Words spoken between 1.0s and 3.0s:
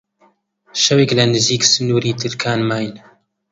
لە نزیک سنووری ترکان ماین